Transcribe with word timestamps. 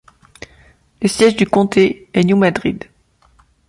Le 1.03 1.07
siège 1.07 1.35
du 1.35 1.45
comté 1.45 2.09
est 2.15 2.23
New 2.23 2.35
Madrid. 2.35 2.85